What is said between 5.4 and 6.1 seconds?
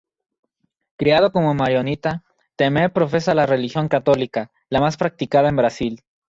en Brasil.